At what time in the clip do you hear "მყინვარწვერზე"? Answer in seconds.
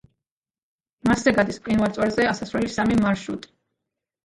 1.65-2.27